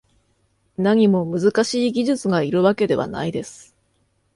[0.79, 3.75] 何も難しい技術がいるわけではないです